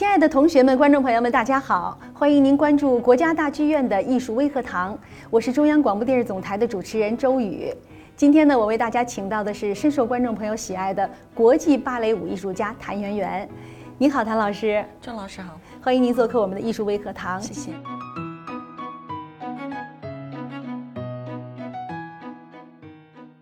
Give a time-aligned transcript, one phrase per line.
[0.00, 2.00] 亲爱的同学们、观众朋友们，大家好！
[2.14, 4.98] 欢迎您关注国家大剧院的艺术微课堂，
[5.28, 7.70] 我是中央广播电视总台的主持人周宇。
[8.16, 13.46] 今天呢，我为大家请到的是深受观众朋友喜爱的国际芭蕾舞艺术家谭元元。
[13.98, 14.82] 您好，谭老师。
[15.02, 17.38] 郑老师好，欢迎您做客我们的艺术微课堂。
[17.38, 17.70] 谢谢。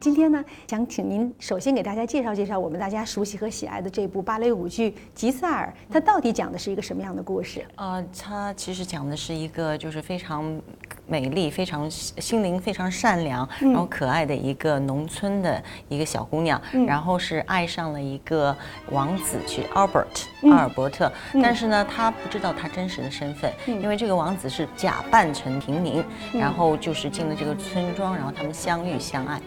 [0.01, 7.67] 今天呢，想请您首先给大家介绍介绍我们大家熟悉和喜爱的这部芭蕾舞剧《吉赛尔》，它到底讲的是一个什么样的故事？
[7.75, 10.63] 呃，它其实讲的是一个就是非常
[11.09, 18.57] 美丽、非常心灵非常善良，然后可爱的一个农村的一个小姑娘，然后是爱上了一个
[18.93, 21.11] 王子，去 Albert 阿尔伯特，
[21.43, 29.41] 但是呢，她不知道他真实的身份，因为这个王子是假扮成平民，然后就是进了这个村庄，然后他们相遇相爱。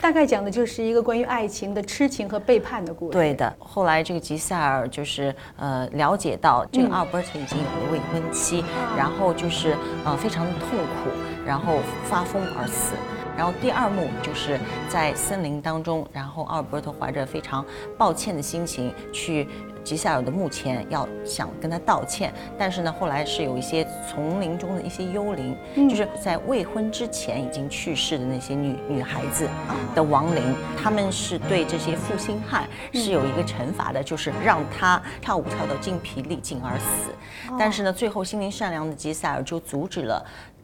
[0.00, 3.12] 大概讲的就是一个关于爱情的痴情和背叛的故事。
[3.12, 8.64] 对的，后来这个吉赛尔就是呃了解到这个阿尔伯特已经有了未婚妻，
[8.96, 11.10] 然后就是呃非常的痛苦，
[11.46, 11.78] 然后
[12.08, 12.94] 发疯而死。
[13.40, 17.64] 然后第二幕就是在森林当中，然后奥尔伯特怀着非常
[17.96, 19.48] 抱歉的心情去。
[19.82, 25.56] 吉赛尔的墓前要想跟他道歉，但是呢，后来是有一些丛林中的一些幽灵，
[25.88, 29.48] 就是在未婚之前已经去世的那些女女孩子
[29.94, 37.10] 的亡灵，他们是对这些负心汉是有一个惩罚的，就是让他跳舞跳到精疲力尽而死。
[37.58, 40.22] 但是呢，最后心灵善良的吉赛尔就阻止了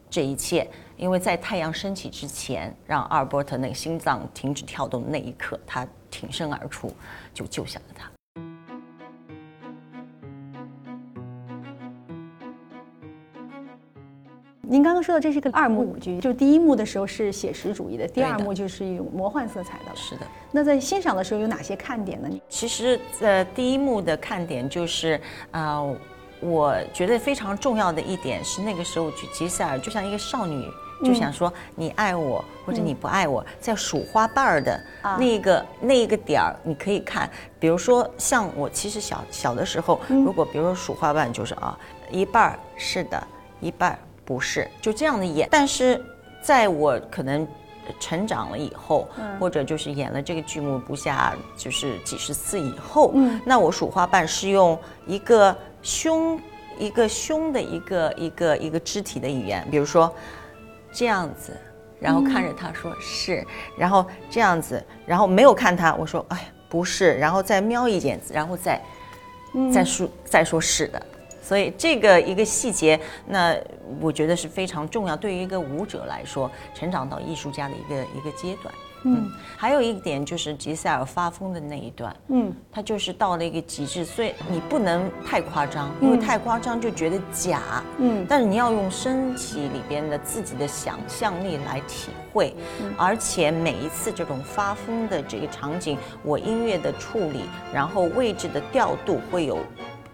[0.09, 6.91] 这一切，因为在太阳升起之前，让阿尔伯特那个心脏停止跳动的那一刻，他挺身而出，
[7.33, 8.09] 就救下了他。
[14.69, 19.95] 您刚刚说的这是个二幕舞剧，就第一幕的时候是写实主义的，第二幕就是有魔幻色彩的了。
[19.95, 20.27] 是的。
[20.51, 22.29] 那在欣赏的时候有哪些看点呢？
[22.49, 25.21] 其实，呃，第一幕的看点就是，
[25.51, 25.95] 呃，
[26.39, 30.69] 我觉得非常重要的一点是，那个时候举吉赛尔就像一个少女，
[31.03, 34.81] 就想说你爱我或者你不爱我，在数花瓣儿的
[35.17, 41.77] 那个那一个点儿，你可以看，比如说像我其实小小的时候，如果比如说数花瓣，就是啊，
[42.11, 43.27] 一半儿是的，
[43.59, 43.99] 一半儿。
[44.27, 46.03] 不是就这样的演，但是
[46.41, 47.47] 在我可能
[47.97, 49.07] 成长了以后，
[49.39, 53.13] 或者就是演了这个剧目不下就是几十次以后，
[53.45, 56.39] 那我数花瓣是用一个胸
[56.77, 60.13] 一个胸的一个一个一个肢体的语言，比如说
[60.91, 61.55] 这样子，
[61.99, 63.45] 然后看着他说是，
[63.77, 68.81] 然后这样子，然后没有看他，我说哎不是，然后再瞄一眼，然后再
[69.73, 71.01] 再说再说是的。
[71.41, 73.55] 所以这个一个细节，那
[74.01, 75.15] 我觉得是非常重要。
[75.15, 78.73] 对于一个舞者来说，成长到艺术家的一个一个阶段。
[79.03, 87.83] 嗯，还有一点就是吉赛尔发疯的那一段，嗯，他就是到了一个极致，所以你不能太夸张，因为太夸张就觉得假。
[87.97, 92.55] 嗯，但是你要用身体里边的自己的想象力来体会，
[92.97, 97.41] 而且每一次这种发疯的这个场景，我音乐的处理，
[97.73, 99.59] 然后位置的调度会有。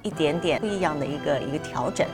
[0.05, 2.05] 一点点不一样的一个一个调整，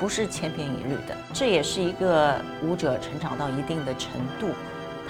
[0.00, 1.14] 不是千篇一律的。
[1.34, 4.48] 这也是一个舞者成长到一定的程度，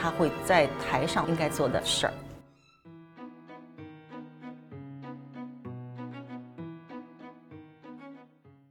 [0.04, 2.12] 他会在台上应该做的事儿。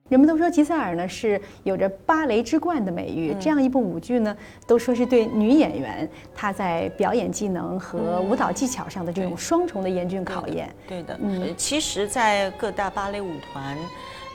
[0.09, 10.71] 人们都说吉赛尔呢是有着芭蕾之冠的美誉，这样一部舞剧呢，都说是对女演员她在表演技能和舞蹈技巧上的这种双重的严峻考验。
[10.87, 13.75] 对的，嗯，其实，在各大芭蕾舞团，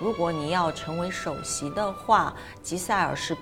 [0.00, 3.36] 如果你要成为首席的话，吉赛尔是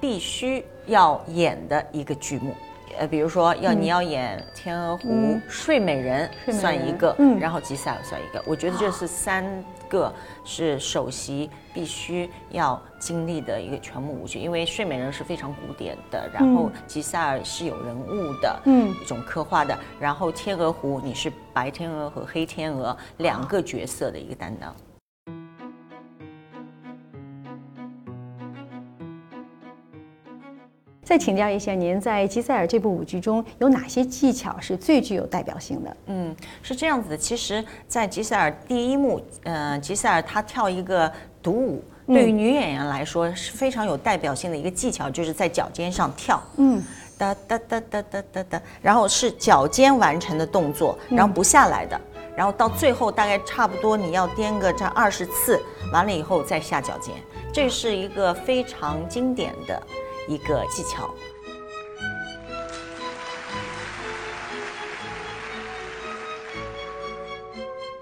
[0.00, 2.54] 必须要演的一个剧目。
[2.98, 5.08] 呃，比如说要你要演《天鹅湖》
[5.48, 8.42] 《睡美人》算一个，然后吉赛尔算一个。
[8.46, 9.44] 我觉得这是三
[9.88, 10.12] 个
[10.44, 24.74] 是首席必须要经历的一个全部舞剧，因为《睡美人》是非常古典的，然后吉赛尔是有人物的，嗯，一种刻画的，然后《天鹅湖》你是白天鹅和黑天鹅两个角色的一个担当。
[31.10, 35.96] 再请教一下，您在《吉赛尔》这部舞剧中有哪些技巧是最具有代表性的？
[36.06, 37.16] 嗯，是这样子的。
[37.16, 41.12] 其实，在《吉赛尔》第一幕，嗯，吉赛尔他跳一个
[41.42, 46.40] 独舞，对于女演员来说是非常有代表性的一个技巧，就是在脚尖上跳。
[46.58, 46.80] 嗯，
[47.18, 52.00] 哒哒哒哒哒哒哒，然后是脚尖完成的动作，然后不下来的，
[52.36, 55.60] 然后到最后大概差不多你要颠个这二十次，
[55.92, 57.16] 完了以后再下脚尖，
[57.52, 59.82] 这是一个非常经典的。
[60.30, 61.10] 一个技巧。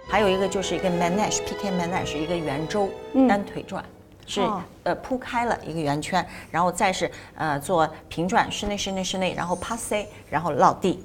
[0.06, 2.90] 还有一个就是一个 manage，PK manage，一个圆周
[3.26, 3.82] 单腿转，
[4.26, 4.42] 是
[4.82, 11.02] 呃铺开了一个圆圈，然后再是呃做平转，室内室内室内，然后 passe，然后落地，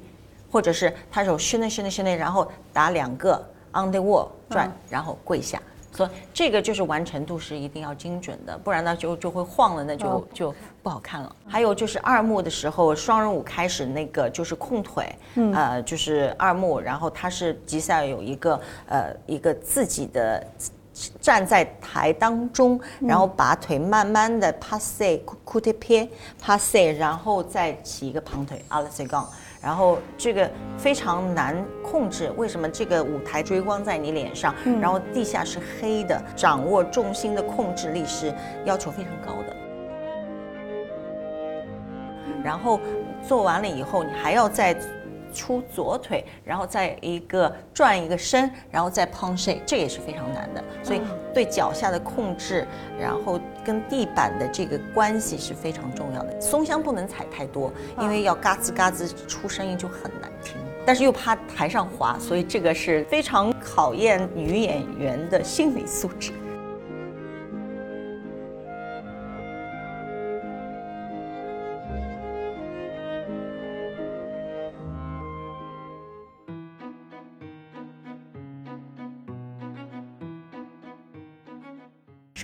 [0.52, 3.34] 或者是他有室内室内室内，然后打两个
[3.74, 5.62] on the wall 转，然后跪下。
[5.94, 11.36] 所以这个就是完成度是一定要精准的，不然呢就就会晃了，那就就不好看了。
[11.48, 15.16] 还有就是二幕的时候，双人舞开始那个就是控腿，
[15.54, 20.46] 呃，就是二幕，然后他是吉赛尔有一个呃一个自己的
[21.22, 25.22] 站在台当中，然后把腿慢慢的 e
[26.40, 29.26] passe，然后再起一个旁腿 a l s e g o n
[29.64, 38.34] 然后这个非常难控制，为什么这个舞台追光在你脸上，然后地下是黑的，掌握重心的控制力是
[38.66, 39.56] 要求非常高的。
[42.44, 42.80] 然后
[43.26, 44.76] 做完了以后，你还要再。
[45.34, 50.64] 出左腿，然后再一个转一个身，然后再 punch，这也是非常难的。
[50.84, 51.02] 所以
[51.34, 52.66] 对脚下的控制，
[53.00, 56.40] 然后跟地板的这个关系是非常重要的。
[56.40, 60.56] 松香不能踩太多，因为要嘎吱嘎吱出声音就很难听。
[60.86, 66.34] 但是又怕台上滑，所以这个是非常考验女演员的心理素质。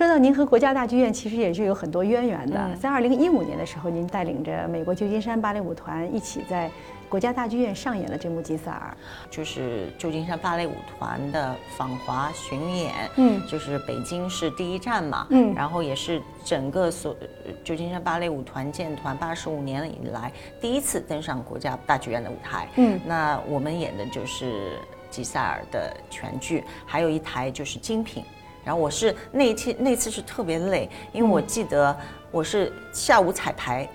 [0.00, 2.74] 说到您和国家大剧院，其实也是有很多渊源的。
[2.76, 6.70] 在二零一五年的时候，您带领着美国旧金山芭蕾舞团一起在
[7.06, 8.96] 国家大剧院上演了这幕《吉赛尔》，
[9.30, 12.94] 就是旧金山芭蕾舞团的访华巡演。
[13.16, 15.26] 嗯，就是北京是第一站嘛。
[15.28, 17.14] 嗯，然后也是整个所
[17.62, 20.32] 旧金山芭蕾舞团建团八十五年以来
[20.62, 22.66] 第一次登上国家大剧院的舞台。
[22.76, 24.70] 嗯，那我们演的就是
[25.10, 28.24] 《吉赛尔》的全剧，还有一台就是精品。
[28.64, 31.96] 然后我是那一天那次是特别累，因为我记得
[32.30, 33.88] 我是下午彩排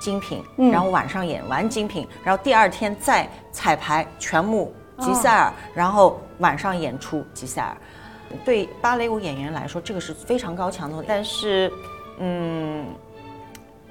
[0.00, 7.76] 精品，然后晚上演完精品，然后第二天再彩排全幕吉赛尔，然后晚上演出吉赛尔。
[8.44, 11.70] 对芭蕾舞演员来说，这个是非常高强度，但是
[12.18, 12.86] 嗯，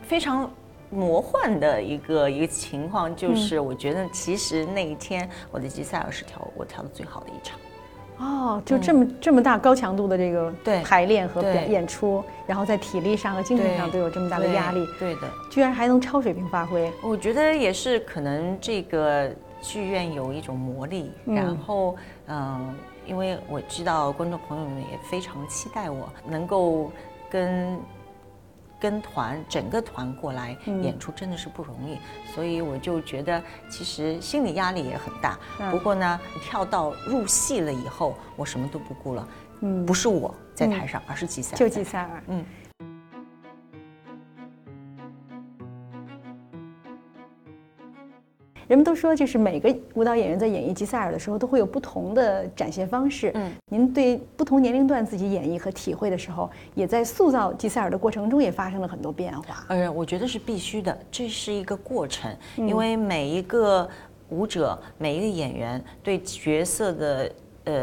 [0.04, 0.50] 非常
[0.90, 7.58] 魔幻的一个一个情况，就是我觉得其实那一天我的吉赛尔是跳我跳的最好的一场。
[8.22, 10.54] 哦，就这么这么大高强度的这个
[10.84, 16.92] 排练和表演出，然后在体力上和精神上都有这么大的压力，对的，居然还能超水平发挥。
[17.02, 19.30] 我觉得也是可能这个
[19.62, 21.96] 剧院有一种魔力，然后
[22.28, 22.76] 嗯，
[23.08, 26.92] 因为我知道观众朋友们也非常期待我能够
[27.30, 27.78] 跟。
[28.82, 32.00] 跟团整个团过来演出真的是不容易，
[32.34, 35.38] 所以我就觉得其实心理压力也很大。
[35.70, 39.28] 不过呢，跳到入戏了以后，我什么都不顾了。
[39.60, 41.58] 嗯，不是我在台上，而是季赛尔。
[41.58, 42.24] 就季赛尔。
[42.28, 42.44] 嗯。
[48.72, 53.30] 人们都说，就是每个舞蹈演员在演绎吉赛尔的时候，都会有不同的展现方式。
[53.34, 59.66] 嗯，您对不同年龄段自己演绎和体会的时候，也在塑造吉赛尔的过程中也发生了很多变化。
[59.68, 63.86] 呃，我觉得是必须的，这是一个过程，因为每一个
[64.30, 67.32] 舞者、每一个演员对角色的
[67.66, 67.74] 呃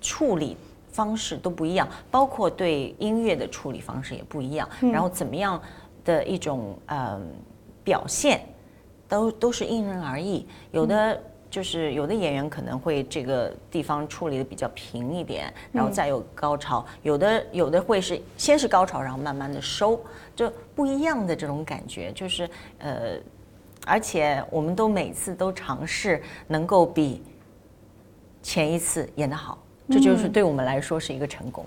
[0.00, 0.56] 处理
[0.92, 5.60] 方式都不一样，包括对音乐的处理方式也不一样，然后怎么样
[6.04, 7.20] 的一种呃
[7.82, 8.40] 表现。
[9.10, 20.00] 都都是因人而异，有的就是有的演员可能会这个地方处理的比较平一点，然后再有高潮；有的有的会是先是高潮，然后慢慢的收，
[20.36, 22.48] 就不一样的这种感觉，就是
[22.78, 23.18] 呃，
[23.84, 27.20] 而且我们都每次都尝试能够比
[28.42, 29.58] 前一次演得好，
[29.90, 31.66] 这就是对我们来说是一个成功。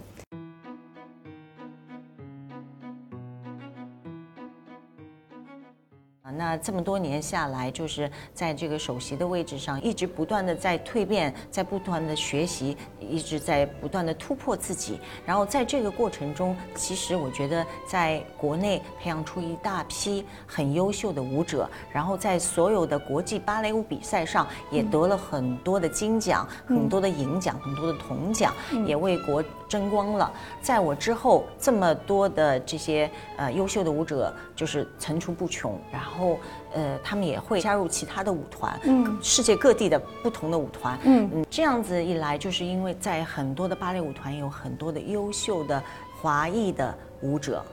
[6.37, 14.99] 那这么多年下来，就是在这个首席的位置上，一直不断的在蜕变，在不断的学习，一直在不断的突破自己。
[15.25, 28.53] 然后在这个过程中，其实我觉得在国内培养出一大批很优秀的舞者，然后在所有的国际芭蕾舞比赛上也得了很多的金奖、很多的银奖、很多的铜奖，
[28.85, 30.31] 也为国争光了。
[30.61, 36.22] 在我之后，这么多的这些呃优秀的舞者就是层出不穷，然后。
[36.23, 36.39] 后，
[36.73, 41.29] 呃，他们也会加入其他的舞团，嗯，世界各地的不同的舞团，嗯。
[41.33, 45.83] 嗯，这样子一来，就是因为在很多的芭蕾舞团有很多的优秀的
[46.21, 47.63] 华裔的舞者，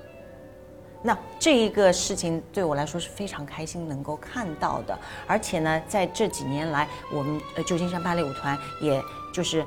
[1.02, 9.00] 那这一个事情对我来说是非常开心能够看到的，而且呢，在这几年来，我们呃旧金山芭蕾舞团也
[9.32, 9.64] 就是。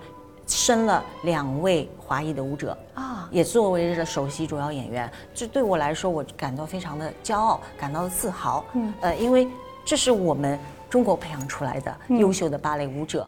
[0.54, 5.12] 生了两位华裔的舞者啊，也作为了首席主要演员。
[5.34, 8.64] 这对我来说，我感到非常的骄傲，感到自豪。
[8.74, 9.48] 嗯，呃，因为
[9.84, 10.58] 这是我们
[10.90, 13.28] 中国培养出来的优秀的芭蕾舞者。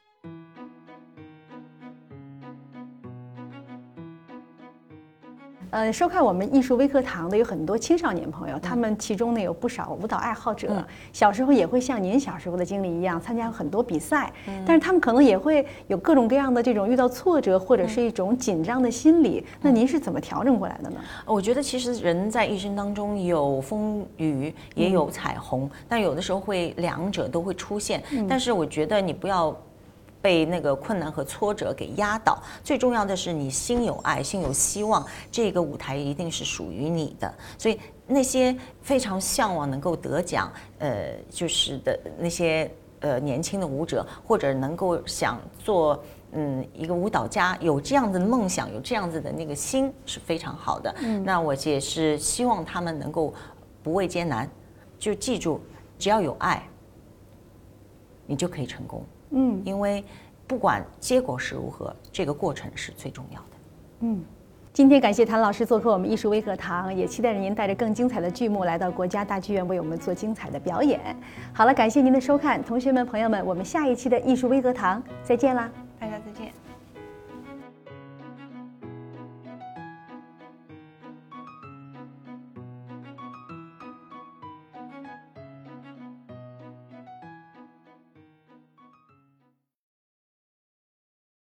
[5.75, 14.31] 呃，收看我们艺术微课堂的有很多青少年朋友，他们其中呢有不少舞蹈爱好者，小时候也会像您小时候的经历一样参加很多比赛，
[14.65, 19.45] 但是他们可能也会有各种各样的这种遇到挫折或者是一种紧张的心理。
[19.59, 20.97] 那您是怎么调整过来的呢？
[21.25, 28.01] 我觉得其实人在一生当中有风雨也有彩虹，但有的时候会两者都会出现。
[28.29, 29.53] 但是我觉得你不要。
[30.25, 37.31] 被那个困难和挫折给压倒，最重要的是你心有爱，心有希望，这个舞台一定是属于你的。
[37.59, 50.91] 所以那些非常向往能够得奖，呃，就是的那些呃年轻的舞者，或者能够想做嗯一个舞蹈家，有这样的梦想，有这样子的那个心是非常好的。
[51.23, 53.31] 那我也是希望他们能够
[53.83, 54.49] 不畏艰难，
[54.97, 55.61] 就记住，
[55.99, 56.67] 只要有爱，
[58.25, 59.05] 你就可以成功。
[59.35, 60.03] 嗯，因为
[60.47, 63.45] 不管结果是如何，这个过程是最重要的。
[63.99, 64.23] 嗯，
[64.71, 70.99] 今天感谢谭老师做客我们艺术微课堂，也期待着您带着更精彩的剧目来到国家大剧院为我们做精彩的表演。
[71.53, 75.69] 好了，感谢您的收看，同学们、朋友们，我们下一期的艺术微课堂再见啦。